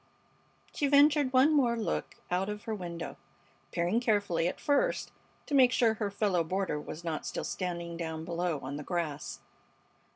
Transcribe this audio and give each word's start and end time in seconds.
She 0.73 0.87
ventured 0.87 1.31
one 1.31 1.53
more 1.53 1.77
look 1.77 2.15
out 2.31 2.49
of 2.49 2.63
her 2.63 2.73
window, 2.73 3.17
peering 3.71 3.99
carefully 3.99 4.47
at 4.47 4.59
first 4.59 5.11
to 5.45 5.53
make 5.53 5.71
sure 5.71 5.93
her 5.93 6.09
fellow 6.09 6.43
boarder 6.43 6.79
was 6.81 7.03
not 7.03 7.23
still 7.23 7.43
standing 7.43 7.97
down 7.97 8.25
below 8.25 8.59
on 8.61 8.77
the 8.77 8.83
grass. 8.83 9.41